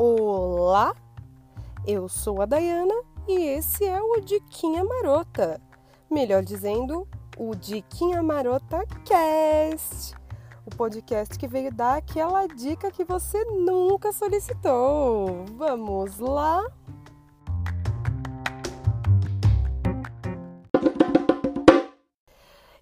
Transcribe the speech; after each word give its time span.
Olá, 0.00 0.94
eu 1.84 2.08
sou 2.08 2.40
a 2.40 2.46
Dayana 2.46 2.94
e 3.26 3.32
esse 3.34 3.84
é 3.84 4.00
o 4.00 4.20
Diquinha 4.20 4.84
Marota. 4.84 5.60
Melhor 6.08 6.44
dizendo, 6.44 7.08
o 7.36 7.52
Diquinha 7.56 8.22
Marota 8.22 8.86
Cast. 9.04 10.14
O 10.64 10.70
podcast 10.70 11.36
que 11.36 11.48
veio 11.48 11.74
dar 11.74 11.96
aquela 11.96 12.46
dica 12.46 12.92
que 12.92 13.02
você 13.02 13.44
nunca 13.46 14.12
solicitou. 14.12 15.44
Vamos 15.56 16.20
lá? 16.20 16.64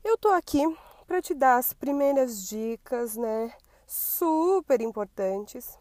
Eu 0.05 0.19
tô 0.19 0.29
aqui 0.29 0.63
para 1.07 1.23
te 1.23 1.33
dar 1.33 1.57
as 1.57 1.73
primeiras 1.73 2.47
dicas, 2.47 3.17
né? 3.17 3.55
Super 3.87 4.83
importantes 4.83 5.79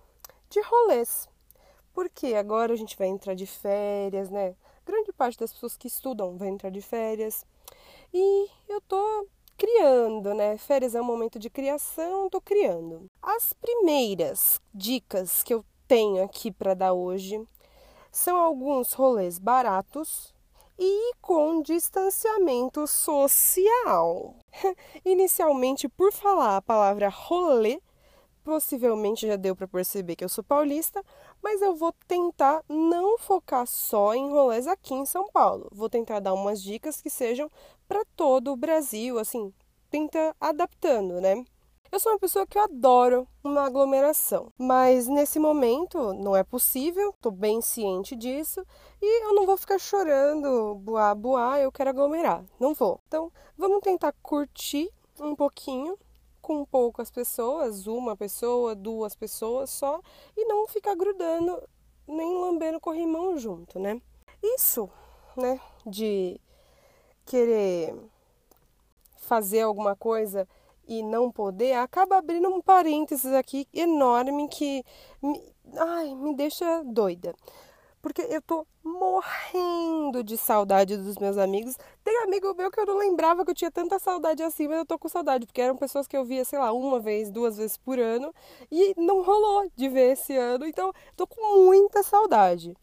de 0.55 0.61
rolês. 0.61 1.29
Porque 1.93 2.33
agora 2.33 2.73
a 2.73 2.75
gente 2.75 2.97
vai 2.97 3.07
entrar 3.07 3.35
de 3.35 3.45
férias, 3.45 4.29
né? 4.29 4.55
Grande 4.85 5.11
parte 5.11 5.37
das 5.37 5.51
pessoas 5.51 5.77
que 5.77 5.87
estudam 5.87 6.37
vai 6.37 6.47
entrar 6.47 6.69
de 6.69 6.81
férias. 6.81 7.45
E 8.13 8.49
eu 8.67 8.79
tô 8.81 9.27
criando, 9.57 10.33
né? 10.33 10.57
Férias 10.57 10.95
é 10.95 11.01
um 11.01 11.05
momento 11.05 11.37
de 11.37 11.49
criação, 11.49 12.29
tô 12.29 12.39
criando. 12.39 13.05
As 13.21 13.53
primeiras 13.53 14.61
dicas 14.73 15.43
que 15.43 15.53
eu 15.53 15.63
tenho 15.87 16.23
aqui 16.23 16.51
para 16.51 16.73
dar 16.73 16.93
hoje 16.93 17.45
são 18.11 18.37
alguns 18.37 18.93
rolês 18.93 19.37
baratos 19.37 20.33
e 20.77 21.13
com 21.21 21.61
distanciamento 21.61 22.85
social. 22.87 24.35
Inicialmente, 25.03 25.87
por 25.87 26.11
falar 26.11 26.57
a 26.57 26.61
palavra 26.61 27.09
rolê, 27.09 27.79
Possivelmente 28.45 29.25
já 29.25 29.35
deu 29.37 29.55
para 29.55 29.67
perceber 29.67 30.15
que 30.15 30.23
eu 30.23 30.29
sou 30.29 30.43
paulista, 30.43 31.03
mas 31.41 31.63
eu 31.63 31.75
vou 31.75 31.91
tentar 32.07 32.63
não 32.69 33.17
focar 33.17 33.65
só 33.65 34.13
em 34.13 34.29
rolês 34.29 34.67
aqui 34.67 34.93
em 34.93 35.03
São 35.03 35.27
Paulo. 35.31 35.67
Vou 35.71 35.89
tentar 35.89 36.19
dar 36.19 36.35
umas 36.35 36.61
dicas 36.61 37.01
que 37.01 37.09
sejam 37.09 37.49
para 37.87 38.05
todo 38.15 38.51
o 38.51 38.55
Brasil, 38.55 39.17
assim, 39.17 39.51
tenta 39.89 40.35
adaptando, 40.39 41.19
né? 41.19 41.43
Eu 41.91 41.99
sou 41.99 42.11
uma 42.11 42.19
pessoa 42.19 42.45
que 42.45 42.55
eu 42.55 42.61
adoro 42.61 43.27
uma 43.43 43.63
aglomeração, 43.63 44.53
mas 44.59 45.07
nesse 45.07 45.39
momento 45.39 46.13
não 46.13 46.35
é 46.35 46.43
possível, 46.43 47.09
estou 47.09 47.31
bem 47.31 47.61
ciente 47.61 48.15
disso 48.15 48.63
e 49.01 49.23
eu 49.23 49.33
não 49.33 49.47
vou 49.47 49.57
ficar 49.57 49.79
chorando, 49.79 50.75
boa, 50.75 51.15
boa, 51.15 51.59
eu 51.59 51.71
quero 51.71 51.89
aglomerar, 51.89 52.43
não 52.59 52.75
vou. 52.75 53.01
Então 53.07 53.31
vamos 53.57 53.81
tentar 53.81 54.13
curtir 54.21 54.87
um 55.19 55.35
pouquinho 55.35 55.97
com 56.45 56.63
poucas 56.63 57.09
pessoas, 57.09 57.87
uma 57.87 58.15
pessoa, 58.15 58.75
duas 58.75 59.15
pessoas 59.15 59.71
só, 59.71 59.99
e 60.37 60.45
não 60.45 60.67
ficar 60.67 60.95
grudando 60.95 61.59
nem 62.07 62.37
lambendo 62.37 62.79
corrimão 62.79 63.35
junto, 63.35 63.79
né? 63.79 63.99
Isso, 64.43 64.87
né, 65.35 65.59
de 65.87 66.39
querer 67.25 67.95
fazer 69.17 69.61
alguma 69.61 69.95
coisa 69.95 70.47
e 70.87 71.01
não 71.01 71.31
poder, 71.31 71.73
acaba 71.73 72.17
abrindo 72.17 72.47
um 72.47 72.61
parênteses 72.61 73.33
aqui 73.33 73.67
enorme 73.73 74.47
que 74.47 74.83
me, 75.23 75.41
ai, 75.75 76.13
me 76.13 76.35
deixa 76.35 76.83
doida 76.83 77.33
porque 78.05 78.21
eu 78.29 78.39
tô 78.39 78.67
morrendo 78.83 80.23
de 80.23 80.37
saudade 80.37 80.95
dos 80.95 81.17
meus 81.17 81.39
amigos. 81.39 81.75
Tem 82.03 82.15
amigo 82.21 82.53
meu 82.53 82.69
que 82.69 82.79
eu 82.79 82.85
não 82.85 82.99
lembrava 82.99 83.43
que 83.43 83.49
eu 83.49 83.55
tinha 83.55 83.71
tanta 83.71 83.97
saudade 83.97 84.43
assim, 84.43 84.67
mas 84.67 84.77
eu 84.77 84.85
tô 84.85 84.99
com 84.99 85.09
saudade, 85.09 85.47
porque 85.47 85.59
eram 85.59 85.75
pessoas 85.75 86.07
que 86.07 86.15
eu 86.15 86.23
via, 86.23 86.45
sei 86.45 86.59
lá, 86.59 86.71
uma 86.71 86.99
vez, 86.99 87.31
duas 87.31 87.57
vezes 87.57 87.77
por 87.77 87.97
ano, 87.97 88.31
e 88.71 88.93
não 88.95 89.23
rolou 89.23 89.67
de 89.75 89.89
ver 89.89 90.11
esse 90.11 90.37
ano, 90.37 90.67
então 90.67 90.93
tô 91.15 91.25
com 91.25 91.65
muita 91.65 92.03
saudade. 92.03 92.77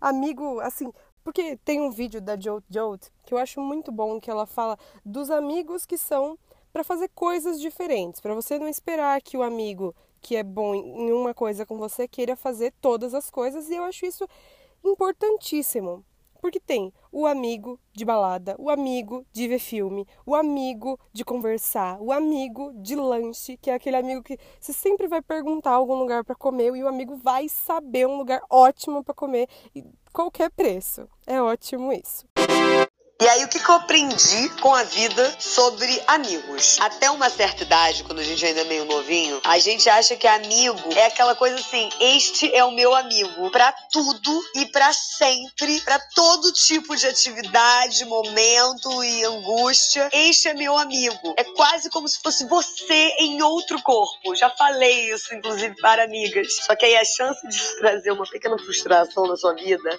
Amigo, 0.00 0.60
assim, 0.60 0.92
porque 1.24 1.56
tem 1.64 1.80
um 1.80 1.90
vídeo 1.90 2.20
da 2.20 2.38
Jolt 2.38 2.64
Jolt 2.70 3.08
que 3.26 3.34
eu 3.34 3.38
acho 3.38 3.60
muito 3.60 3.90
bom, 3.90 4.20
que 4.20 4.30
ela 4.30 4.46
fala 4.46 4.78
dos 5.04 5.28
amigos 5.28 5.84
que 5.84 5.98
são 5.98 6.38
para 6.72 6.84
fazer 6.84 7.10
coisas 7.16 7.60
diferentes, 7.60 8.20
para 8.20 8.32
você 8.32 8.60
não 8.60 8.68
esperar 8.68 9.20
que 9.22 9.36
o 9.36 9.42
amigo 9.42 9.92
que 10.20 10.36
é 10.36 10.42
bom 10.42 10.74
em 10.74 11.12
uma 11.12 11.34
coisa 11.34 11.64
com 11.66 11.76
você 11.78 12.06
queira 12.06 12.36
fazer 12.36 12.72
todas 12.80 13.14
as 13.14 13.28
coisas, 13.28 13.68
e 13.68 13.74
eu 13.74 13.84
acho 13.84 14.06
isso 14.06 14.28
importantíssimo. 14.84 16.04
Porque 16.40 16.60
tem 16.60 16.92
o 17.10 17.26
amigo 17.26 17.80
de 17.92 18.04
balada, 18.04 18.54
o 18.58 18.70
amigo 18.70 19.26
de 19.32 19.48
ver 19.48 19.58
filme, 19.58 20.06
o 20.24 20.36
amigo 20.36 20.98
de 21.12 21.24
conversar, 21.24 22.00
o 22.00 22.12
amigo 22.12 22.72
de 22.76 22.94
lanche, 22.94 23.56
que 23.56 23.70
é 23.70 23.74
aquele 23.74 23.96
amigo 23.96 24.22
que 24.22 24.38
você 24.60 24.72
sempre 24.72 25.08
vai 25.08 25.20
perguntar 25.20 25.72
algum 25.72 25.96
lugar 25.96 26.24
para 26.24 26.36
comer 26.36 26.74
e 26.76 26.84
o 26.84 26.88
amigo 26.88 27.16
vai 27.16 27.48
saber 27.48 28.06
um 28.06 28.16
lugar 28.16 28.40
ótimo 28.48 29.02
para 29.02 29.14
comer 29.14 29.48
e 29.74 29.84
qualquer 30.12 30.48
preço. 30.50 31.08
É 31.26 31.42
ótimo 31.42 31.92
isso. 31.92 32.24
E 33.20 33.28
aí, 33.28 33.44
o 33.44 33.48
que, 33.48 33.58
que 33.58 33.68
eu 33.68 33.74
aprendi 33.74 34.48
com 34.60 34.72
a 34.72 34.84
vida 34.84 35.34
sobre 35.40 36.00
amigos? 36.06 36.78
Até 36.80 37.10
uma 37.10 37.28
certa 37.28 37.64
idade, 37.64 38.04
quando 38.04 38.20
a 38.20 38.22
gente 38.22 38.46
ainda 38.46 38.60
é 38.60 38.64
meio 38.64 38.84
novinho, 38.84 39.40
a 39.42 39.58
gente 39.58 39.90
acha 39.90 40.14
que 40.14 40.28
amigo 40.28 40.92
é 40.94 41.06
aquela 41.06 41.34
coisa 41.34 41.56
assim: 41.56 41.88
este 41.98 42.54
é 42.54 42.64
o 42.64 42.70
meu 42.70 42.94
amigo 42.94 43.50
para 43.50 43.72
tudo 43.92 44.44
e 44.54 44.66
para 44.66 44.92
sempre, 44.92 45.80
para 45.80 45.98
todo 46.14 46.52
tipo 46.52 46.94
de 46.94 47.08
atividade, 47.08 48.04
momento 48.04 49.02
e 49.02 49.24
angústia. 49.24 50.08
Este 50.12 50.50
é 50.50 50.54
meu 50.54 50.78
amigo. 50.78 51.34
É 51.36 51.42
quase 51.42 51.90
como 51.90 52.06
se 52.06 52.20
fosse 52.22 52.46
você 52.46 53.16
em 53.18 53.42
outro 53.42 53.82
corpo. 53.82 54.36
Já 54.36 54.48
falei 54.50 55.12
isso, 55.12 55.34
inclusive, 55.34 55.74
para 55.80 56.04
amigas. 56.04 56.54
Só 56.64 56.76
que 56.76 56.86
aí 56.86 56.96
a 56.96 57.04
chance 57.04 57.44
de 57.48 57.78
trazer 57.80 58.12
uma 58.12 58.24
pequena 58.30 58.56
frustração 58.56 59.26
na 59.26 59.36
sua 59.36 59.54
vida 59.54 59.98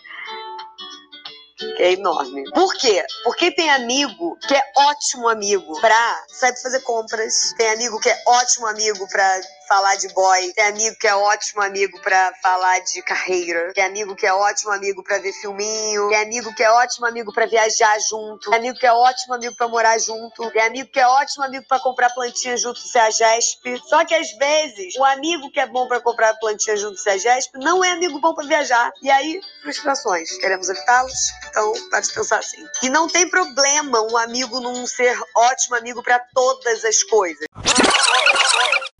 é 1.79 1.93
enorme. 1.93 2.43
Por 2.51 2.73
quê? 2.75 3.03
Porque 3.23 3.51
tem 3.51 3.69
amigo 3.71 4.37
que 4.47 4.53
é 4.53 4.61
ótimo 4.77 5.27
amigo 5.27 5.79
pra 5.79 6.23
sabe 6.27 6.61
fazer 6.61 6.81
compras, 6.81 7.53
tem 7.57 7.69
amigo 7.71 7.99
que 7.99 8.09
é 8.09 8.21
ótimo 8.27 8.67
amigo 8.67 9.07
pra 9.09 9.41
falar 9.67 9.95
de 9.95 10.07
boy, 10.13 10.51
tem 10.53 10.65
amigo 10.65 10.95
que 10.99 11.07
é 11.07 11.15
ótimo 11.15 11.61
amigo 11.61 12.01
para 12.01 12.33
falar 12.41 12.79
de 12.79 13.03
carreira, 13.03 13.71
tem 13.73 13.83
amigo 13.83 14.15
que 14.15 14.25
é 14.25 14.33
ótimo 14.33 14.71
amigo 14.71 15.03
para 15.03 15.19
ver 15.19 15.31
filminho, 15.33 16.09
tem 16.09 16.21
amigo 16.21 16.53
que 16.55 16.63
é 16.63 16.71
ótimo 16.71 17.05
amigo 17.05 17.31
para 17.31 17.45
viajar 17.45 17.99
junto, 18.09 18.49
tem 18.49 18.59
amigo 18.59 18.79
que 18.79 18.87
é 18.87 18.91
ótimo 18.91 19.35
amigo 19.35 19.55
para 19.55 19.67
morar 19.67 19.99
junto, 19.99 20.49
tem 20.51 20.61
amigo 20.63 20.89
que 20.91 20.99
é 20.99 21.07
ótimo 21.07 21.43
amigo 21.43 21.65
para 21.67 21.79
comprar 21.79 22.09
plantinha 22.09 22.57
junto 22.57 22.79
se 22.79 22.97
a 22.97 23.11
GESP. 23.11 23.79
Só 23.87 24.03
que 24.03 24.15
às 24.15 24.31
vezes 24.37 24.95
o 24.97 25.05
amigo 25.05 25.51
que 25.51 25.59
é 25.59 25.67
bom 25.67 25.87
para 25.87 26.01
comprar 26.01 26.33
plantinha 26.39 26.75
junto 26.75 26.97
se 26.97 27.09
a 27.09 27.17
GESP 27.17 27.59
não 27.59 27.83
é 27.83 27.91
amigo 27.91 28.19
bom 28.19 28.33
para 28.33 28.47
viajar. 28.47 28.91
E 29.03 29.11
aí, 29.11 29.39
frustrações. 29.61 30.35
Queremos 30.39 30.67
evitá-los? 30.67 31.29
Então, 31.47 31.68
pode 31.89 32.13
pensar 32.13 32.39
assim. 32.39 32.65
E 32.83 32.89
não 32.89 33.07
tem 33.07 33.29
problema 33.29 34.01
um 34.01 34.17
amigo 34.17 34.59
não 34.59 34.85
ser 34.85 35.17
ótimo 35.35 35.75
amigo 35.75 36.03
para 36.03 36.19
todas 36.33 36.83
as 36.85 37.03
coisas. 37.03 37.45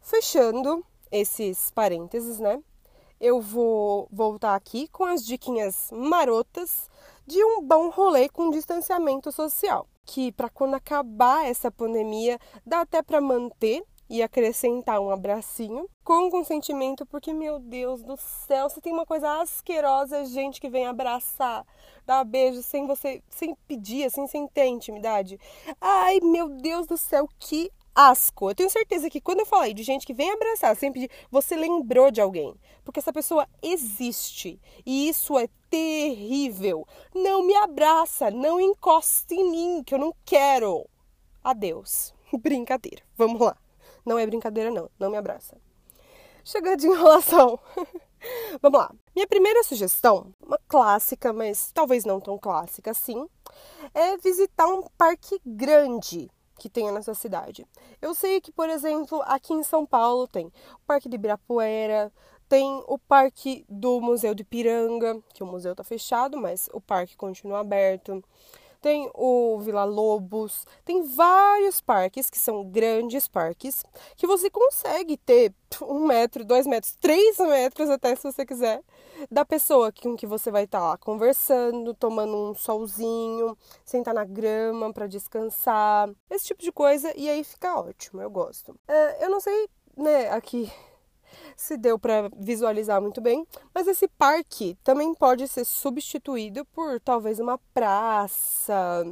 Fechando 0.01 0.83
esses 1.11 1.71
parênteses, 1.71 2.39
né? 2.39 2.59
Eu 3.19 3.41
vou 3.41 4.07
voltar 4.11 4.55
aqui 4.55 4.87
com 4.87 5.05
as 5.05 5.25
diquinhas 5.25 5.89
marotas 5.91 6.89
de 7.27 7.43
um 7.43 7.61
bom 7.61 7.89
rolê 7.89 8.29
com 8.29 8.49
distanciamento 8.49 9.31
social, 9.31 9.87
que 10.05 10.31
para 10.31 10.49
quando 10.49 10.75
acabar 10.75 11.45
essa 11.45 11.69
pandemia 11.69 12.39
dá 12.65 12.81
até 12.81 13.01
para 13.01 13.21
manter 13.21 13.83
e 14.09 14.23
acrescentar 14.23 14.99
um 14.99 15.11
abracinho 15.11 15.87
com 16.03 16.31
consentimento, 16.31 17.05
porque 17.05 17.31
meu 17.31 17.59
Deus 17.59 18.01
do 18.01 18.17
céu, 18.17 18.69
se 18.69 18.81
tem 18.81 18.91
uma 18.91 19.05
coisa 19.05 19.41
asquerosa, 19.41 20.25
gente 20.25 20.59
que 20.59 20.69
vem 20.69 20.87
abraçar, 20.87 21.65
dar 22.05 22.23
beijo 22.23 22.63
sem 22.63 22.87
você, 22.87 23.21
sem 23.29 23.55
pedir, 23.67 24.05
assim, 24.05 24.25
sem 24.25 24.47
ter 24.47 24.65
intimidade. 24.65 25.39
Ai, 25.79 26.19
meu 26.21 26.49
Deus 26.49 26.87
do 26.87 26.97
céu, 26.97 27.29
que 27.37 27.71
asco. 27.93 28.49
Eu 28.49 28.55
tenho 28.55 28.69
certeza 28.69 29.09
que 29.09 29.21
quando 29.21 29.41
eu 29.41 29.45
falei 29.45 29.73
de 29.73 29.83
gente 29.83 30.07
que 30.07 30.13
vem 30.13 30.31
abraçar 30.31 30.75
sem 30.75 30.91
pedir, 30.91 31.11
você 31.29 31.55
lembrou 31.55 32.09
de 32.09 32.21
alguém. 32.21 32.55
Porque 32.83 32.99
essa 32.99 33.13
pessoa 33.13 33.47
existe. 33.61 34.59
E 34.85 35.07
isso 35.09 35.37
é 35.37 35.47
terrível. 35.69 36.87
Não 37.13 37.45
me 37.45 37.55
abraça, 37.55 38.31
não 38.31 38.59
encoste 38.59 39.35
em 39.35 39.51
mim, 39.51 39.83
que 39.83 39.93
eu 39.93 39.99
não 39.99 40.15
quero. 40.25 40.87
Adeus. 41.43 42.13
Brincadeira. 42.41 43.03
Vamos 43.15 43.39
lá. 43.41 43.55
Não 44.05 44.17
é 44.17 44.25
brincadeira, 44.25 44.71
não. 44.71 44.89
Não 44.99 45.09
me 45.09 45.17
abraça. 45.17 45.57
Chega 46.43 46.75
de 46.75 46.87
enrolação. 46.89 47.59
Vamos 48.61 48.79
lá. 48.79 48.93
Minha 49.15 49.27
primeira 49.27 49.63
sugestão, 49.63 50.33
uma 50.45 50.59
clássica, 50.67 51.31
mas 51.31 51.71
talvez 51.71 52.05
não 52.05 52.19
tão 52.19 52.37
clássica 52.37 52.91
assim, 52.91 53.27
é 53.93 54.17
visitar 54.17 54.67
um 54.67 54.83
parque 54.97 55.39
grande 55.45 56.29
que 56.57 56.69
tenha 56.69 56.91
nessa 56.91 57.13
cidade. 57.13 57.65
Eu 58.01 58.13
sei 58.13 58.41
que, 58.41 58.51
por 58.51 58.69
exemplo, 58.69 59.21
aqui 59.25 59.53
em 59.53 59.63
São 59.63 59.85
Paulo 59.85 60.27
tem 60.27 60.47
o 60.47 60.85
Parque 60.85 61.07
de 61.07 61.15
Ibirapuera, 61.15 62.11
tem 62.49 62.83
o 62.87 62.97
Parque 62.97 63.65
do 63.69 64.01
Museu 64.01 64.35
de 64.35 64.43
Piranga, 64.43 65.21
que 65.33 65.43
o 65.43 65.45
museu 65.47 65.71
está 65.71 65.83
fechado, 65.83 66.35
mas 66.35 66.67
o 66.73 66.81
parque 66.81 67.15
continua 67.15 67.59
aberto. 67.59 68.23
Tem 68.81 69.09
o 69.13 69.59
Vila 69.59 69.83
Lobos, 69.83 70.65
tem 70.85 71.03
vários 71.03 71.81
parques 71.81 72.29
que 72.29 72.39
são 72.39 72.63
grandes 72.69 73.27
parques 73.27 73.83
que 74.15 74.27
você 74.27 74.49
consegue 74.49 75.17
ter 75.17 75.53
um 75.81 76.05
metro, 76.05 76.45
dois 76.45 76.65
metros, 76.65 76.95
três 76.99 77.37
metros 77.37 77.89
até 77.89 78.15
se 78.15 78.23
você 78.23 78.45
quiser 78.45 78.81
da 79.29 79.43
pessoa 79.43 79.91
com 79.91 80.15
que 80.15 80.25
você 80.25 80.49
vai 80.51 80.63
estar 80.63 80.79
tá 80.79 80.85
lá 80.89 80.97
conversando, 80.97 81.93
tomando 81.93 82.35
um 82.35 82.53
solzinho, 82.55 83.57
sentar 83.83 84.13
na 84.13 84.25
grama 84.25 84.93
para 84.93 85.07
descansar, 85.07 86.09
esse 86.29 86.45
tipo 86.45 86.61
de 86.61 86.71
coisa 86.71 87.13
e 87.15 87.29
aí 87.29 87.43
fica 87.43 87.79
ótimo, 87.79 88.21
eu 88.21 88.29
gosto. 88.29 88.75
É, 88.87 89.25
eu 89.25 89.29
não 89.29 89.39
sei, 89.39 89.69
né, 89.97 90.29
aqui 90.29 90.71
se 91.55 91.77
deu 91.77 91.97
para 91.99 92.29
visualizar 92.37 93.01
muito 93.01 93.21
bem, 93.21 93.45
mas 93.73 93.87
esse 93.87 94.07
parque 94.07 94.77
também 94.83 95.13
pode 95.13 95.47
ser 95.47 95.65
substituído 95.65 96.65
por 96.65 96.99
talvez 96.99 97.39
uma 97.39 97.57
praça, 97.73 99.05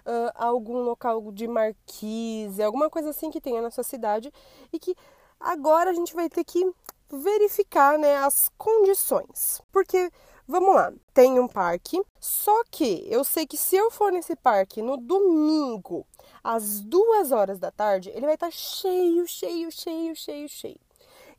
uh, 0.00 0.32
algum 0.34 0.78
local 0.82 1.30
de 1.32 1.46
marquise, 1.46 2.62
alguma 2.62 2.88
coisa 2.88 3.10
assim 3.10 3.30
que 3.30 3.40
tenha 3.40 3.62
na 3.62 3.70
sua 3.70 3.84
cidade 3.84 4.32
e 4.72 4.78
que 4.78 4.94
agora 5.38 5.90
a 5.90 5.94
gente 5.94 6.14
vai 6.14 6.28
ter 6.28 6.44
que 6.44 6.70
verificar 7.10 7.98
né, 7.98 8.16
as 8.16 8.50
condições. 8.56 9.60
Porque, 9.72 10.10
vamos 10.46 10.74
lá, 10.74 10.92
tem 11.12 11.40
um 11.40 11.48
parque, 11.48 12.00
só 12.18 12.62
que 12.70 13.06
eu 13.10 13.24
sei 13.24 13.46
que 13.46 13.56
se 13.56 13.76
eu 13.76 13.90
for 13.90 14.12
nesse 14.12 14.36
parque 14.36 14.82
no 14.82 14.96
domingo, 14.96 16.06
às 16.42 16.80
duas 16.80 17.32
horas 17.32 17.58
da 17.58 17.70
tarde, 17.70 18.10
ele 18.10 18.26
vai 18.26 18.34
estar 18.34 18.50
cheio, 18.50 19.26
cheio, 19.26 19.70
cheio, 19.70 20.14
cheio, 20.14 20.48
cheio. 20.48 20.80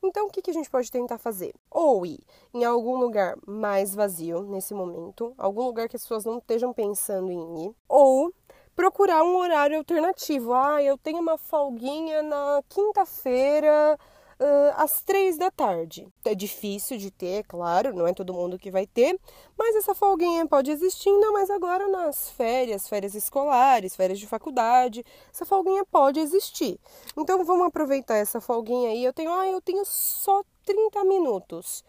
Então, 0.04 0.28
o 0.28 0.30
que, 0.30 0.42
que 0.42 0.50
a 0.50 0.54
gente 0.54 0.70
pode 0.70 0.92
tentar 0.92 1.18
fazer? 1.18 1.54
Ou 1.70 2.06
ir 2.06 2.20
em 2.54 2.64
algum 2.64 2.98
lugar 2.98 3.38
mais 3.46 3.94
vazio 3.94 4.42
nesse 4.42 4.74
momento, 4.74 5.34
algum 5.38 5.64
lugar 5.64 5.88
que 5.88 5.96
as 5.96 6.02
pessoas 6.02 6.26
não 6.26 6.40
estejam 6.40 6.74
pensando 6.74 7.32
em 7.32 7.68
ir, 7.68 7.76
ou 7.88 8.34
procurar 8.76 9.24
um 9.24 9.38
horário 9.38 9.78
alternativo. 9.78 10.54
Ah, 10.54 10.82
eu 10.82 10.98
tenho 10.98 11.20
uma 11.20 11.38
folguinha 11.38 12.24
na 12.24 12.64
quinta-feira 12.68 13.98
uh, 14.42 14.74
às 14.76 15.02
três 15.02 15.38
da 15.38 15.52
tarde. 15.52 16.08
É 16.26 16.34
difícil 16.34 16.98
de 16.98 17.12
ter, 17.12 17.44
claro, 17.46 17.94
não 17.94 18.08
é 18.08 18.14
todo 18.14 18.34
mundo 18.34 18.58
que 18.58 18.72
vai 18.72 18.88
ter, 18.88 19.18
mas 19.58 19.76
essa 19.76 19.94
folguinha 19.94 20.46
pode 20.48 20.72
existir 20.72 21.10
ainda 21.10 21.32
mais 21.32 21.50
agora 21.50 21.88
nas 21.88 22.30
férias, 22.32 22.90
férias 22.90 23.14
escolares, 23.14 23.96
férias 23.96 24.20
de 24.20 24.26
faculdade, 24.26 25.06
essa 25.32 25.46
folguinha 25.46 25.86
pode 25.86 26.20
existir. 26.20 26.80
Então 27.16 27.44
vamos 27.46 27.68
aproveitar 27.68 28.16
essa 28.16 28.42
folguinha 28.42 28.90
aí. 28.90 29.04
Eu 29.04 29.14
tenho, 29.14 29.32
ah, 29.32 29.48
eu 29.48 29.62
tenho 29.62 29.86
só 29.86 30.44
30 30.66 31.04
minutos. 31.06 31.84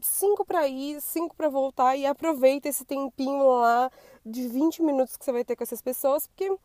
Cinco 0.00 0.44
para 0.44 0.66
ir, 0.68 1.00
cinco 1.00 1.34
para 1.34 1.48
voltar 1.48 1.96
e 1.96 2.06
aproveita 2.06 2.68
esse 2.68 2.84
tempinho 2.84 3.60
lá 3.60 3.90
de 4.24 4.46
20 4.46 4.82
minutos 4.82 5.16
que 5.16 5.24
você 5.24 5.32
vai 5.32 5.44
ter 5.44 5.56
com 5.56 5.64
essas 5.64 5.82
pessoas, 5.82 6.28
porque 6.28 6.56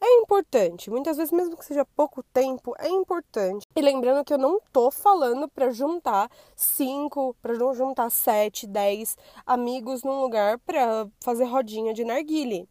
é 0.00 0.20
importante, 0.20 0.90
muitas 0.90 1.16
vezes, 1.16 1.32
mesmo 1.32 1.56
que 1.56 1.64
seja 1.64 1.84
pouco 1.96 2.22
tempo, 2.22 2.74
é 2.78 2.88
importante. 2.88 3.66
E 3.74 3.80
lembrando 3.80 4.24
que 4.24 4.32
eu 4.32 4.38
não 4.38 4.60
tô 4.72 4.90
falando 4.90 5.48
para 5.48 5.70
juntar 5.70 6.30
cinco, 6.54 7.34
para 7.40 7.54
juntar 7.74 8.10
sete, 8.10 8.66
dez 8.66 9.16
amigos 9.46 10.02
num 10.02 10.20
lugar 10.20 10.58
para 10.58 11.08
fazer 11.20 11.44
rodinha 11.44 11.94
de 11.94 12.04
narguile. 12.04 12.68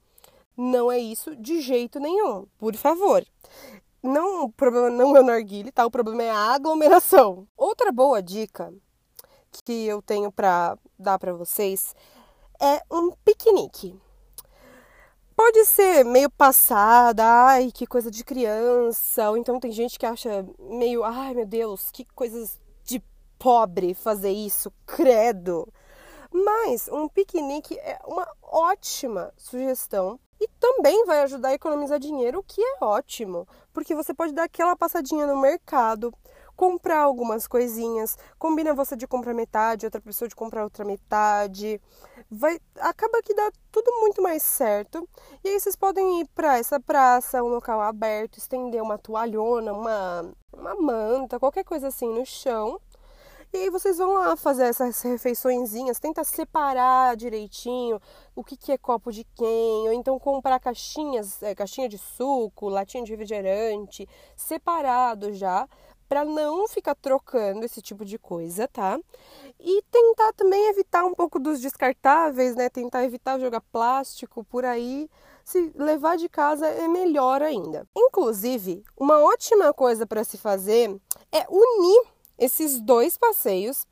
Não 0.55 0.91
é 0.91 0.99
isso 0.99 1.35
de 1.35 1.59
jeito 1.61 1.99
nenhum, 1.99 2.45
por 2.57 2.75
favor. 2.75 3.25
Não, 4.01 4.43
o 4.43 4.51
problema 4.51 4.89
não 4.89 5.17
é 5.17 5.19
o 5.19 5.23
narguile, 5.23 5.71
tá? 5.71 5.85
O 5.85 5.91
problema 5.91 6.23
é 6.23 6.29
a 6.29 6.53
aglomeração. 6.53 7.47
Outra 7.57 7.91
boa 7.91 8.21
dica 8.21 8.71
que 9.63 9.85
eu 9.85 10.01
tenho 10.01 10.31
para 10.31 10.77
dar 10.97 11.17
para 11.17 11.33
vocês 11.33 11.95
é 12.61 12.81
um 12.91 13.11
piquenique. 13.25 13.99
Pode 15.35 15.65
ser 15.65 16.05
meio 16.05 16.29
passada, 16.29 17.21
ai, 17.25 17.69
que 17.69 17.85
coisa 17.85 18.09
de 18.09 18.23
criança, 18.23 19.29
ou 19.29 19.35
então 19.35 19.59
tem 19.59 19.69
gente 19.69 19.99
que 19.99 20.05
acha 20.05 20.45
meio, 20.57 21.03
ai 21.03 21.33
meu 21.33 21.45
Deus, 21.45 21.91
que 21.91 22.05
coisas 22.15 22.57
de 22.85 23.03
pobre 23.37 23.93
fazer 23.93 24.31
isso, 24.31 24.71
credo. 24.85 25.67
Mas 26.31 26.87
um 26.87 27.09
piquenique 27.09 27.77
é 27.79 27.99
uma 28.07 28.25
ótima 28.41 29.33
sugestão 29.35 30.17
e 30.39 30.47
também 30.57 31.05
vai 31.05 31.21
ajudar 31.23 31.49
a 31.49 31.53
economizar 31.53 31.99
dinheiro, 31.99 32.39
o 32.39 32.43
que 32.43 32.61
é 32.61 32.77
ótimo, 32.81 33.45
porque 33.73 33.93
você 33.93 34.13
pode 34.13 34.31
dar 34.31 34.43
aquela 34.43 34.75
passadinha 34.75 35.27
no 35.27 35.41
mercado, 35.41 36.13
comprar 36.55 36.99
algumas 36.99 37.47
coisinhas, 37.47 38.17
combina 38.39 38.73
você 38.73 38.95
de 38.95 39.07
comprar 39.07 39.33
metade, 39.33 39.85
outra 39.85 40.01
pessoa 40.01 40.27
de 40.27 40.35
comprar 40.35 40.63
outra 40.63 40.85
metade. 40.85 41.81
Vai 42.31 42.59
acaba 42.79 43.21
que 43.21 43.33
dá 43.33 43.51
tudo 43.71 43.91
muito 44.01 44.21
mais 44.21 44.43
certo. 44.43 45.07
E 45.43 45.49
aí 45.49 45.59
vocês 45.59 45.75
podem 45.75 46.21
ir 46.21 46.27
para 46.33 46.57
essa 46.57 46.79
praça, 46.79 47.43
um 47.43 47.47
local 47.47 47.81
aberto, 47.81 48.37
estender 48.37 48.81
uma 48.81 48.97
toalhona, 48.97 49.73
uma 49.73 50.33
uma 50.53 50.75
manta, 50.75 51.39
qualquer 51.39 51.63
coisa 51.63 51.87
assim 51.89 52.07
no 52.07 52.25
chão. 52.25 52.79
E 53.53 53.57
aí 53.57 53.69
vocês 53.69 53.97
vão 53.97 54.15
lá 54.15 54.35
fazer 54.35 54.65
essas 54.65 55.01
refeiçõezinhas, 55.01 55.97
tenta 55.97 56.25
separar 56.25 57.15
direitinho 57.15 58.01
o 58.35 58.43
que, 58.43 58.57
que 58.57 58.71
é 58.71 58.77
copo 58.77 59.13
de 59.13 59.23
quem, 59.33 59.87
ou 59.87 59.93
então 59.93 60.19
comprar 60.19 60.59
caixinhas, 60.59 61.41
é, 61.41 61.55
caixinha 61.55 61.87
de 61.87 61.97
suco, 61.97 62.67
latinha 62.67 63.03
de 63.05 63.11
refrigerante, 63.11 64.09
separado 64.35 65.31
já, 65.31 65.69
para 66.07 66.23
não 66.23 66.67
ficar 66.67 66.95
trocando 66.95 67.65
esse 67.65 67.81
tipo 67.81 68.05
de 68.05 68.17
coisa, 68.17 68.67
tá? 68.67 68.99
E 69.59 69.81
tentar 69.91 70.33
também 70.33 70.69
evitar 70.69 71.05
um 71.05 71.13
pouco 71.13 71.39
dos 71.39 71.59
descartáveis, 71.59 72.55
né? 72.55 72.69
Tentar 72.69 73.03
evitar 73.03 73.39
jogar 73.39 73.61
plástico 73.61 74.43
por 74.43 74.65
aí. 74.65 75.09
Se 75.43 75.71
levar 75.75 76.17
de 76.17 76.27
casa 76.27 76.67
é 76.67 76.87
melhor 76.87 77.41
ainda. 77.41 77.87
Inclusive, 77.95 78.83
uma 78.97 79.19
ótima 79.19 79.73
coisa 79.73 80.05
para 80.05 80.23
se 80.23 80.37
fazer 80.37 80.95
é 81.31 81.45
unir 81.49 82.03
esses 82.37 82.79
dois 82.79 83.17
passeios 83.17 83.85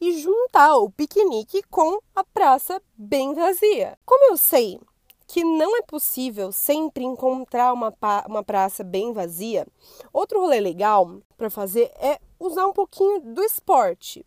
e 0.00 0.18
juntar 0.18 0.76
o 0.76 0.90
piquenique 0.90 1.62
com 1.70 1.98
a 2.14 2.24
praça 2.24 2.82
bem 2.96 3.34
vazia. 3.34 3.98
Como 4.04 4.30
eu 4.30 4.36
sei 4.36 4.80
que 5.34 5.42
não 5.42 5.76
é 5.76 5.82
possível 5.82 6.52
sempre 6.52 7.02
encontrar 7.02 7.72
uma, 7.72 7.92
uma 8.28 8.44
praça 8.44 8.84
bem 8.84 9.12
vazia, 9.12 9.66
outro 10.12 10.38
rolê 10.38 10.60
legal 10.60 11.20
para 11.36 11.50
fazer 11.50 11.90
é 11.98 12.20
usar 12.38 12.64
um 12.68 12.72
pouquinho 12.72 13.18
do 13.18 13.42
esporte. 13.42 14.24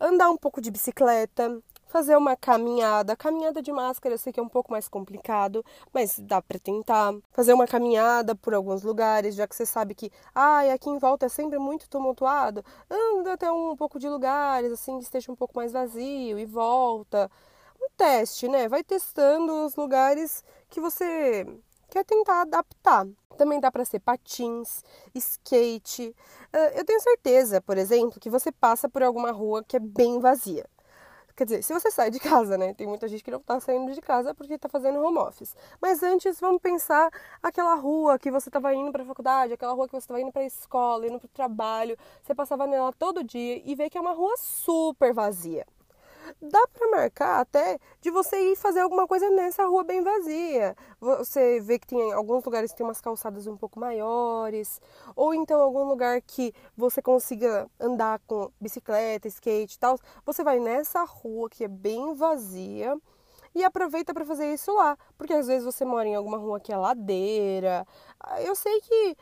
Andar 0.00 0.30
um 0.30 0.36
pouco 0.36 0.60
de 0.60 0.70
bicicleta, 0.70 1.60
fazer 1.88 2.16
uma 2.16 2.36
caminhada. 2.36 3.16
Caminhada 3.16 3.60
de 3.60 3.72
máscara 3.72 4.14
eu 4.14 4.18
sei 4.18 4.32
que 4.32 4.38
é 4.38 4.42
um 4.44 4.48
pouco 4.48 4.70
mais 4.70 4.86
complicado, 4.86 5.64
mas 5.92 6.20
dá 6.20 6.40
para 6.40 6.60
tentar. 6.60 7.12
Fazer 7.32 7.52
uma 7.52 7.66
caminhada 7.66 8.36
por 8.36 8.54
alguns 8.54 8.84
lugares, 8.84 9.34
já 9.34 9.48
que 9.48 9.56
você 9.56 9.66
sabe 9.66 9.92
que, 9.92 10.08
ah, 10.32 10.72
aqui 10.72 10.88
em 10.88 10.98
volta 11.00 11.26
é 11.26 11.28
sempre 11.28 11.58
muito 11.58 11.88
tumultuado. 11.88 12.64
Anda 12.88 13.32
até 13.32 13.50
um 13.50 13.74
pouco 13.74 13.98
de 13.98 14.08
lugares, 14.08 14.70
assim, 14.70 14.98
que 14.98 15.02
esteja 15.02 15.32
um 15.32 15.36
pouco 15.36 15.56
mais 15.56 15.72
vazio 15.72 16.38
e 16.38 16.44
volta 16.44 17.28
um 17.80 17.88
teste, 17.96 18.48
né? 18.48 18.68
Vai 18.68 18.82
testando 18.82 19.64
os 19.64 19.76
lugares 19.76 20.44
que 20.68 20.80
você 20.80 21.46
quer 21.90 22.04
tentar 22.04 22.42
adaptar. 22.42 23.06
Também 23.36 23.60
dá 23.60 23.70
para 23.70 23.84
ser 23.84 24.00
patins, 24.00 24.82
skate. 25.14 26.14
Ah, 26.52 26.72
eu 26.74 26.84
tenho 26.84 27.00
certeza, 27.00 27.60
por 27.60 27.76
exemplo, 27.78 28.20
que 28.20 28.30
você 28.30 28.50
passa 28.52 28.88
por 28.88 29.02
alguma 29.02 29.32
rua 29.32 29.64
que 29.64 29.76
é 29.76 29.80
bem 29.80 30.20
vazia. 30.20 30.66
Quer 31.36 31.44
dizer, 31.46 31.62
se 31.64 31.72
você 31.72 31.90
sai 31.90 32.10
de 32.12 32.20
casa, 32.20 32.56
né? 32.56 32.74
Tem 32.74 32.86
muita 32.86 33.08
gente 33.08 33.24
que 33.24 33.30
não 33.30 33.40
tá 33.40 33.58
saindo 33.58 33.92
de 33.92 34.00
casa 34.00 34.32
porque 34.34 34.56
tá 34.56 34.68
fazendo 34.68 35.00
home 35.00 35.18
office. 35.18 35.56
Mas 35.80 36.00
antes, 36.02 36.38
vamos 36.38 36.62
pensar 36.62 37.10
aquela 37.42 37.74
rua 37.74 38.18
que 38.20 38.30
você 38.30 38.48
tava 38.50 38.72
indo 38.72 38.92
pra 38.92 39.04
faculdade, 39.04 39.52
aquela 39.52 39.72
rua 39.72 39.88
que 39.88 39.94
você 39.94 40.06
tava 40.06 40.20
indo 40.20 40.30
pra 40.30 40.44
escola, 40.44 41.06
indo 41.08 41.18
pro 41.18 41.28
trabalho. 41.28 41.96
Você 42.22 42.34
passava 42.36 42.68
nela 42.68 42.92
todo 42.92 43.24
dia 43.24 43.60
e 43.64 43.74
vê 43.74 43.90
que 43.90 43.98
é 43.98 44.00
uma 44.00 44.12
rua 44.12 44.36
super 44.36 45.12
vazia 45.12 45.66
dá 46.40 46.66
para 46.68 46.90
marcar 46.90 47.40
até 47.40 47.78
de 48.00 48.10
você 48.10 48.52
ir 48.52 48.56
fazer 48.56 48.80
alguma 48.80 49.06
coisa 49.06 49.28
nessa 49.30 49.64
rua 49.66 49.84
bem 49.84 50.02
vazia. 50.02 50.76
Você 51.00 51.60
vê 51.60 51.78
que 51.78 51.86
tem 51.86 52.12
alguns 52.12 52.44
lugares 52.44 52.70
que 52.70 52.76
tem 52.76 52.86
umas 52.86 53.00
calçadas 53.00 53.46
um 53.46 53.56
pouco 53.56 53.78
maiores, 53.78 54.80
ou 55.16 55.34
então 55.34 55.60
algum 55.60 55.84
lugar 55.84 56.20
que 56.22 56.52
você 56.76 57.02
consiga 57.02 57.68
andar 57.80 58.20
com 58.26 58.50
bicicleta, 58.60 59.28
skate 59.28 59.76
e 59.76 59.78
tal. 59.78 59.98
Você 60.24 60.42
vai 60.42 60.58
nessa 60.58 61.04
rua 61.04 61.48
que 61.48 61.64
é 61.64 61.68
bem 61.68 62.14
vazia 62.14 62.96
e 63.54 63.62
aproveita 63.62 64.12
para 64.12 64.24
fazer 64.24 64.52
isso 64.52 64.74
lá, 64.74 64.98
porque 65.16 65.32
às 65.32 65.46
vezes 65.46 65.64
você 65.64 65.84
mora 65.84 66.08
em 66.08 66.14
alguma 66.14 66.36
rua 66.38 66.58
que 66.58 66.72
é 66.72 66.76
ladeira. 66.76 67.86
Eu 68.40 68.54
sei 68.54 68.80
que 68.80 69.16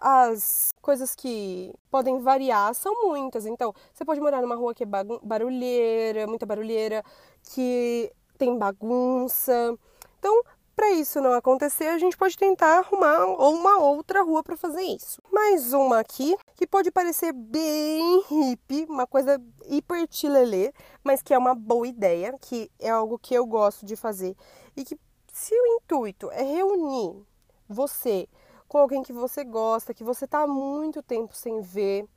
as 0.00 0.74
coisas 0.82 1.14
que 1.14 1.72
podem 1.90 2.20
variar 2.20 2.74
são 2.74 3.08
muitas, 3.08 3.46
então 3.46 3.72
você 3.92 4.04
pode 4.04 4.20
morar 4.20 4.42
numa 4.42 4.56
rua 4.56 4.74
que 4.74 4.84
é 4.84 4.86
barulheira, 5.22 6.26
muita 6.26 6.44
barulheira, 6.44 7.02
que 7.54 8.12
tem 8.36 8.58
bagunça. 8.58 9.76
Então, 10.18 10.42
para 10.82 10.90
isso 10.94 11.20
não 11.20 11.32
acontecer, 11.32 11.86
a 11.86 11.98
gente 11.98 12.16
pode 12.16 12.36
tentar 12.36 12.78
arrumar 12.78 13.24
uma 13.26 13.78
outra 13.78 14.20
rua 14.20 14.42
para 14.42 14.56
fazer 14.56 14.82
isso. 14.82 15.22
Mais 15.30 15.72
uma 15.72 16.00
aqui, 16.00 16.36
que 16.56 16.66
pode 16.66 16.90
parecer 16.90 17.32
bem 17.32 18.20
hippie, 18.28 18.86
uma 18.88 19.06
coisa 19.06 19.40
hiper 19.68 20.08
tilelê, 20.08 20.72
mas 21.04 21.22
que 21.22 21.32
é 21.32 21.38
uma 21.38 21.54
boa 21.54 21.86
ideia, 21.86 22.36
que 22.40 22.68
é 22.80 22.90
algo 22.90 23.16
que 23.16 23.32
eu 23.32 23.46
gosto 23.46 23.86
de 23.86 23.94
fazer 23.94 24.34
e 24.76 24.84
que 24.84 24.98
Se 25.32 25.54
o 25.54 25.66
intuito 25.76 26.28
é 26.32 26.42
reunir 26.42 27.24
você 27.68 28.28
com 28.66 28.78
alguém 28.78 29.04
que 29.04 29.12
você 29.12 29.44
gosta, 29.44 29.94
que 29.94 30.02
você 30.02 30.24
está 30.24 30.42
há 30.42 30.46
muito 30.48 31.00
tempo 31.00 31.32
sem 31.36 31.60
ver, 31.60 32.08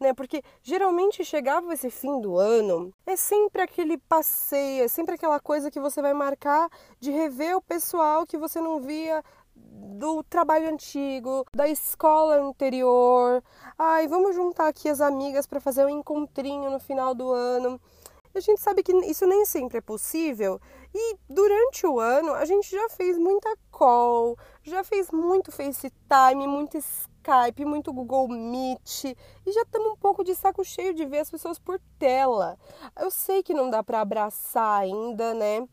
né? 0.00 0.14
Porque 0.14 0.42
geralmente 0.62 1.24
chegava 1.24 1.74
esse 1.74 1.90
fim 1.90 2.20
do 2.20 2.36
ano, 2.36 2.92
é 3.06 3.14
sempre 3.16 3.62
aquele 3.62 3.98
passeio, 3.98 4.84
é 4.84 4.88
sempre 4.88 5.14
aquela 5.14 5.38
coisa 5.38 5.70
que 5.70 5.78
você 5.78 6.00
vai 6.00 6.14
marcar 6.14 6.68
de 6.98 7.10
rever 7.10 7.56
o 7.56 7.62
pessoal 7.62 8.26
que 8.26 8.38
você 8.38 8.60
não 8.60 8.80
via 8.80 9.22
do 9.54 10.22
trabalho 10.24 10.70
antigo, 10.70 11.44
da 11.54 11.68
escola 11.68 12.36
anterior. 12.36 13.42
Ai, 13.78 14.08
vamos 14.08 14.34
juntar 14.34 14.68
aqui 14.68 14.88
as 14.88 15.00
amigas 15.00 15.46
para 15.46 15.60
fazer 15.60 15.84
um 15.84 15.90
encontrinho 15.90 16.70
no 16.70 16.80
final 16.80 17.14
do 17.14 17.30
ano. 17.30 17.80
A 18.34 18.40
gente 18.40 18.60
sabe 18.60 18.82
que 18.82 18.92
isso 18.92 19.26
nem 19.26 19.44
sempre 19.44 19.78
é 19.78 19.80
possível 19.80 20.60
e 20.94 21.16
durante 21.28 21.84
o 21.84 21.98
ano 21.98 22.32
a 22.32 22.44
gente 22.44 22.70
já 22.70 22.88
fez 22.90 23.18
muita 23.18 23.52
call, 23.72 24.38
já 24.62 24.84
fez 24.84 25.10
muito 25.10 25.50
FaceTime, 25.50 26.46
muito 26.46 26.78
muito 27.64 27.92
Google 27.92 28.28
Meet 28.28 29.04
e 29.04 29.52
já 29.52 29.62
estamos 29.62 29.92
um 29.92 29.96
pouco 29.96 30.24
de 30.24 30.34
saco 30.34 30.64
cheio 30.64 30.92
de 30.92 31.04
ver 31.04 31.20
as 31.20 31.30
pessoas 31.30 31.58
por 31.60 31.80
tela. 31.96 32.58
Eu 32.98 33.10
sei 33.10 33.42
que 33.42 33.54
não 33.54 33.70
dá 33.70 33.84
para 33.84 34.00
abraçar 34.00 34.80
ainda, 34.80 35.32
né? 35.32 35.66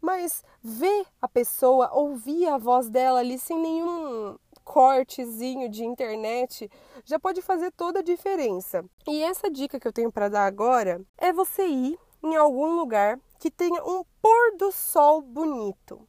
Mas 0.00 0.44
ver 0.62 1.04
a 1.20 1.26
pessoa, 1.26 1.90
ouvir 1.92 2.46
a 2.46 2.58
voz 2.58 2.88
dela 2.88 3.18
ali 3.18 3.38
sem 3.38 3.58
nenhum 3.58 4.38
cortezinho 4.64 5.68
de 5.68 5.84
internet 5.84 6.70
já 7.04 7.18
pode 7.18 7.42
fazer 7.42 7.72
toda 7.72 7.98
a 7.98 8.04
diferença. 8.04 8.84
E 9.06 9.20
essa 9.22 9.50
dica 9.50 9.80
que 9.80 9.88
eu 9.88 9.92
tenho 9.92 10.12
para 10.12 10.28
dar 10.28 10.46
agora 10.46 11.04
é 11.18 11.32
você 11.32 11.66
ir 11.66 11.98
em 12.22 12.36
algum 12.36 12.76
lugar 12.76 13.18
que 13.40 13.50
tenha 13.50 13.82
um 13.82 14.04
pôr 14.22 14.56
do 14.56 14.70
sol 14.70 15.20
bonito 15.22 16.06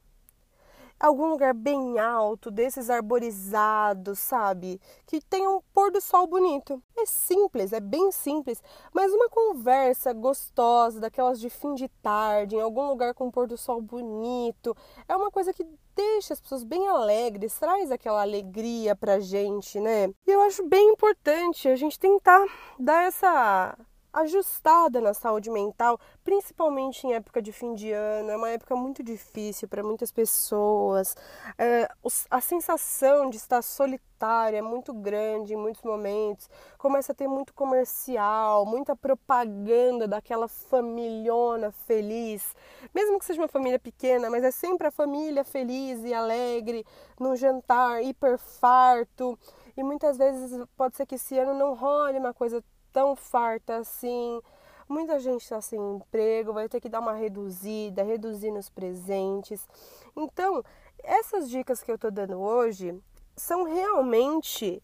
algum 1.02 1.28
lugar 1.28 1.54
bem 1.54 2.00
alto, 2.00 2.52
desses 2.52 2.90
arborizados, 2.90 4.20
sabe? 4.20 4.80
Que 5.06 5.20
tenha 5.20 5.50
um 5.50 5.62
pôr 5.74 5.92
do 5.92 6.00
sol 6.00 6.28
bonito. 6.28 6.82
É 6.98 7.06
simples, 7.06 7.74
é 7.74 7.80
bem 7.80 8.12
simples, 8.12 8.62
mas 8.94 9.12
uma 9.12 9.28
conversa 9.30 10.14
gostosa, 10.14 11.00
daquelas 11.00 11.40
de 11.40 11.50
fim 11.50 11.74
de 11.74 11.88
tarde, 12.02 12.56
em 12.56 12.62
algum 12.62 12.88
lugar 12.88 13.14
com 13.14 13.28
um 13.28 13.32
pôr 13.32 13.48
do 13.48 13.58
sol 13.58 13.82
bonito, 13.82 14.76
é 15.08 15.16
uma 15.16 15.32
coisa 15.32 15.52
que 15.52 15.66
deixa 15.96 16.34
as 16.34 16.42
pessoas 16.42 16.64
bem 16.64 16.88
alegres, 16.88 17.58
traz 17.58 17.92
aquela 17.92 18.22
alegria 18.22 18.96
pra 18.96 19.20
gente, 19.20 19.80
né? 19.80 20.08
E 20.28 20.32
eu 20.32 20.42
acho 20.42 20.66
bem 20.68 20.92
importante 20.92 21.68
a 21.68 21.76
gente 21.76 22.00
tentar 22.00 22.46
dar 22.80 23.08
essa 23.08 23.78
ajustada 24.14 25.00
na 25.00 25.14
saúde 25.14 25.50
mental, 25.50 26.00
principalmente 26.24 27.06
em 27.06 27.14
época 27.14 27.42
de 27.42 27.52
fim 27.52 27.74
de 27.74 27.92
ano. 27.92 28.32
É 28.32 28.38
uma 28.38 28.50
época 28.50 28.76
muito 28.76 29.04
difícil 29.04 29.68
para 29.68 29.84
muitas 29.84 30.12
pessoas. 30.12 31.16
É, 31.58 31.88
a 32.30 32.42
sensação 32.42 33.30
de 33.30 33.38
estar 33.38 33.62
solitária 33.62 34.58
é 34.58 34.62
muito 34.62 34.94
grande 34.94 35.54
em 35.54 35.58
muitos 35.58 35.82
momentos. 35.84 36.50
Começa 36.78 37.12
a 37.12 37.16
ter 37.16 37.28
muito 37.28 37.54
comercial, 37.54 38.66
muita 38.66 38.96
propaganda 38.96 40.08
daquela 40.08 40.48
familhona 40.48 41.72
feliz. 41.72 42.56
Mesmo 42.94 43.18
que 43.18 43.26
seja 43.26 43.42
uma 43.42 43.48
família 43.48 43.80
pequena, 43.80 44.30
mas 44.30 44.44
é 44.44 44.52
sempre 44.52 44.88
a 44.88 44.92
família 44.92 45.44
feliz 45.44 46.04
e 46.04 46.14
alegre, 46.14 46.86
num 47.20 47.36
jantar 47.36 48.04
hiper 48.04 48.38
farto. 48.38 49.38
E 49.76 49.84
muitas 49.84 50.18
vezes 50.18 50.64
pode 50.76 50.98
ser 50.98 51.06
que 51.06 51.16
esse 51.16 51.38
ano 51.38 51.54
não 51.54 51.74
role 51.74 52.20
uma 52.20 52.34
coisa 52.34 52.64
tão 52.92 53.16
farta 53.16 53.78
assim. 53.78 54.42
Muita 54.88 55.20
gente 55.20 55.42
está 55.42 55.62
sem 55.62 55.80
emprego, 55.80 56.54
vai 56.54 56.68
ter 56.68 56.82
que 56.82 56.90
dar 56.90 57.00
uma 57.00 57.14
reduzida, 57.14 58.04
reduzir 58.04 58.52
nos 58.52 58.70
presentes. 58.70 59.68
Então, 60.16 60.64
essas 61.04 61.50
dicas 61.50 61.82
que 61.82 61.90
eu 61.92 61.96
estou 61.96 62.12
dando 62.12 62.40
hoje 62.40 63.02
são 63.36 63.64
realmente 63.64 64.84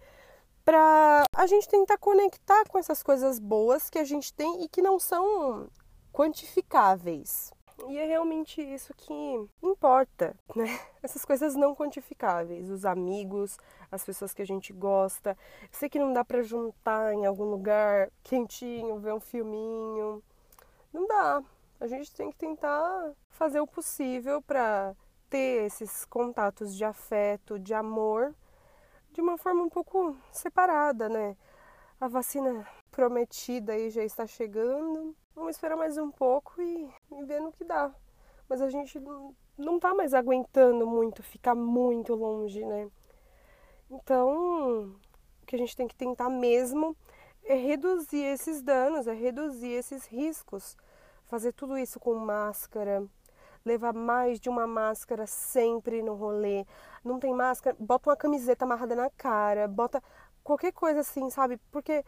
para 0.63 1.23
a 1.33 1.45
gente 1.45 1.67
tentar 1.67 1.97
conectar 1.97 2.65
com 2.67 2.77
essas 2.77 3.01
coisas 3.01 3.39
boas 3.39 3.89
que 3.89 3.99
a 3.99 4.03
gente 4.03 4.33
tem 4.33 4.63
e 4.63 4.67
que 4.67 4.81
não 4.81 4.99
são 4.99 5.69
quantificáveis. 6.11 7.53
E 7.89 7.97
é 7.97 8.05
realmente 8.05 8.61
isso 8.61 8.93
que 8.93 9.13
importa, 9.63 10.35
né? 10.55 10.65
Essas 11.01 11.23
coisas 11.23 11.55
não 11.55 11.73
quantificáveis, 11.73 12.69
os 12.69 12.85
amigos, 12.85 13.57
as 13.89 14.03
pessoas 14.03 14.33
que 14.33 14.41
a 14.41 14.45
gente 14.45 14.73
gosta. 14.73 15.37
Sei 15.71 15.89
que 15.89 15.99
não 15.99 16.11
dá 16.11 16.25
para 16.25 16.41
juntar 16.41 17.13
em 17.13 17.25
algum 17.25 17.45
lugar 17.45 18.11
quentinho, 18.23 18.99
ver 18.99 19.13
um 19.13 19.19
filminho. 19.19 20.21
Não 20.91 21.07
dá. 21.07 21.41
A 21.79 21.87
gente 21.87 22.13
tem 22.13 22.29
que 22.29 22.37
tentar 22.37 23.13
fazer 23.29 23.59
o 23.61 23.67
possível 23.67 24.41
para 24.41 24.95
ter 25.29 25.65
esses 25.65 26.03
contatos 26.05 26.75
de 26.75 26.83
afeto, 26.83 27.59
de 27.59 27.73
amor, 27.73 28.33
de 29.11 29.21
uma 29.21 29.37
forma 29.37 29.63
um 29.63 29.69
pouco 29.69 30.17
separada, 30.31 31.07
né? 31.07 31.37
A 31.99 32.07
vacina 32.07 32.67
prometida 32.91 33.73
aí 33.73 33.89
já 33.89 34.03
está 34.03 34.27
chegando. 34.27 35.15
Vamos 35.37 35.55
esperar 35.55 35.77
mais 35.77 35.99
um 35.99 36.09
pouco 36.09 36.59
e, 36.59 36.91
e 37.11 37.23
ver 37.23 37.39
no 37.39 37.51
que 37.51 37.63
dá. 37.63 37.93
Mas 38.49 38.59
a 38.59 38.71
gente 38.71 38.99
não 39.55 39.79
tá 39.79 39.93
mais 39.93 40.15
aguentando 40.15 40.87
muito 40.87 41.21
ficar 41.21 41.53
muito 41.53 42.15
longe, 42.15 42.65
né? 42.65 42.89
Então, 43.87 44.97
o 45.43 45.45
que 45.45 45.55
a 45.55 45.59
gente 45.59 45.75
tem 45.75 45.87
que 45.87 45.93
tentar 45.93 46.27
mesmo 46.27 46.97
é 47.45 47.53
reduzir 47.53 48.23
esses 48.23 48.63
danos, 48.63 49.05
é 49.05 49.13
reduzir 49.13 49.69
esses 49.69 50.07
riscos. 50.07 50.75
Fazer 51.25 51.53
tudo 51.53 51.77
isso 51.77 51.99
com 51.99 52.15
máscara, 52.15 53.05
levar 53.63 53.93
mais 53.93 54.39
de 54.39 54.49
uma 54.49 54.65
máscara 54.65 55.27
sempre 55.27 56.01
no 56.01 56.15
rolê. 56.15 56.65
Não 57.03 57.19
tem 57.19 57.31
máscara, 57.31 57.77
bota 57.79 58.09
uma 58.09 58.17
camiseta 58.17 58.65
amarrada 58.65 58.95
na 58.95 59.11
cara, 59.11 59.67
bota 59.67 60.01
qualquer 60.43 60.73
coisa 60.73 61.01
assim, 61.01 61.29
sabe? 61.29 61.57
Porque 61.71 62.03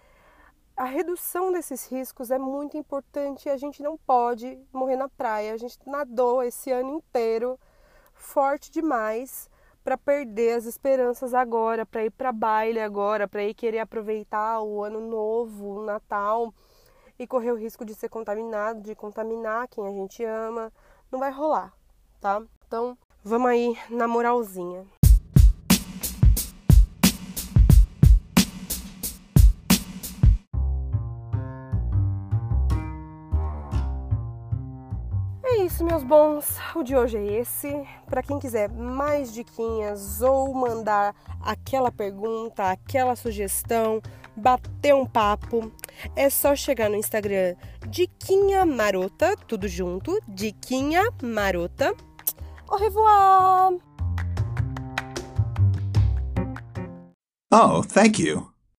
a 0.80 0.86
redução 0.86 1.52
desses 1.52 1.92
riscos 1.92 2.32
é 2.32 2.40
muito 2.40 2.78
importante 2.78 3.50
a 3.50 3.58
gente 3.58 3.84
não 3.84 3.98
pode 3.98 4.58
morrer 4.72 4.96
na 4.96 5.10
praia. 5.10 5.54
A 5.54 5.58
gente 5.58 5.78
nadou 5.86 6.42
esse 6.42 6.72
ano 6.72 6.96
inteiro 6.96 7.60
forte 8.14 8.72
demais 8.72 9.50
para 9.84 9.98
perder 9.98 10.54
as 10.54 10.64
esperanças 10.66 11.34
agora, 11.34 11.86
para 11.86 12.06
ir 12.06 12.12
para 12.12 12.32
baile 12.32 12.80
agora, 12.80 13.28
para 13.28 13.44
ir 13.44 13.54
querer 13.56 13.80
aproveitar 13.80 14.62
o 14.62 14.82
ano 14.82 15.02
novo, 15.02 15.82
o 15.82 15.84
Natal 15.84 16.54
e 17.20 17.28
correr 17.28 17.52
o 17.52 17.58
risco 17.58 17.84
de 17.84 17.94
ser 17.94 18.08
contaminado, 18.08 18.80
de 18.80 18.96
contaminar 18.96 19.68
quem 19.68 19.86
a 19.86 19.92
gente 19.92 20.24
ama. 20.24 20.72
Não 21.12 21.20
vai 21.20 21.30
rolar, 21.30 21.74
tá? 22.22 22.42
Então, 22.66 22.98
vamos 23.22 23.50
aí 23.50 23.78
na 23.90 24.08
moralzinha. 24.08 24.88
Isso, 35.70 35.86
meus 35.86 36.04
bons. 36.04 36.58
O 36.76 36.84
de 36.84 36.96
hoje 36.96 37.18
é 37.18 37.40
esse. 37.40 37.72
Para 38.08 38.24
quem 38.24 38.40
quiser 38.40 38.70
mais 38.70 39.32
diquinhas 39.32 40.22
ou 40.22 40.54
mandar 40.54 41.16
aquela 41.42 41.92
pergunta, 41.92 42.72
aquela 42.72 43.16
sugestão, 43.16 44.02
bater 44.36 44.96
um 44.96 45.06
papo, 45.06 45.72
é 46.16 46.30
só 46.30 46.56
chegar 46.56 46.90
no 46.90 46.96
Instagram 46.96 47.56
Diquinha 47.88 48.66
Marota, 48.66 49.36
tudo 49.48 49.68
junto, 49.68 50.20
Diquinha 50.28 51.04
Marota. 51.22 51.94
Au 52.68 52.78
revoir! 52.78 53.78
Oh, 57.52 57.84
thank 57.84 58.20
you. 58.20 58.49